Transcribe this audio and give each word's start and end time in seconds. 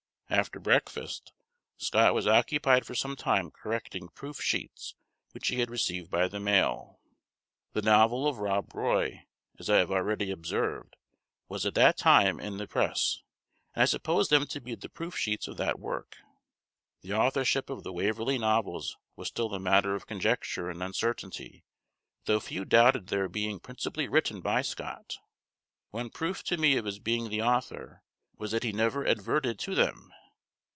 After 0.33 0.61
breakfast, 0.61 1.33
Scott 1.75 2.13
was 2.13 2.25
occupied 2.25 2.85
for 2.85 2.95
some 2.95 3.17
time 3.17 3.51
correcting 3.51 4.07
proof 4.07 4.39
sheets 4.41 4.95
which 5.33 5.49
he 5.49 5.59
had 5.59 5.69
received 5.69 6.09
by 6.09 6.29
the 6.29 6.39
mail. 6.39 7.01
The 7.73 7.81
novel 7.81 8.25
of 8.29 8.37
Rob 8.37 8.73
Roy, 8.73 9.25
as 9.59 9.69
I 9.69 9.75
have 9.79 9.91
already 9.91 10.31
observed, 10.31 10.95
was 11.49 11.65
at 11.65 11.73
that 11.73 11.97
time 11.97 12.39
in 12.39 12.55
the 12.55 12.65
press, 12.65 13.21
and 13.75 13.81
I 13.81 13.85
supposed 13.85 14.29
them 14.29 14.45
to 14.47 14.61
be 14.61 14.73
the 14.73 14.87
proof 14.87 15.17
sheets 15.17 15.49
of 15.49 15.57
that 15.57 15.81
work. 15.81 16.15
The 17.01 17.11
authorship 17.11 17.69
of 17.69 17.83
the 17.83 17.91
Waverley 17.91 18.37
novels 18.37 18.95
was 19.17 19.27
still 19.27 19.53
a 19.53 19.59
matter 19.59 19.95
of 19.95 20.07
conjecture 20.07 20.69
and 20.69 20.81
uncertainty; 20.81 21.65
though 22.23 22.39
few 22.39 22.63
doubted 22.63 23.07
their 23.07 23.27
being 23.27 23.59
principally 23.59 24.07
written 24.07 24.39
by 24.39 24.61
Scott. 24.61 25.17
One 25.89 26.09
proof 26.09 26.41
to 26.45 26.55
me 26.55 26.77
of 26.77 26.85
his 26.85 26.99
being 26.99 27.27
the 27.27 27.41
author, 27.41 28.01
was 28.37 28.51
that 28.51 28.63
he 28.63 28.71
never 28.71 29.03
adverted 29.05 29.59
to 29.59 29.75
them. 29.75 30.13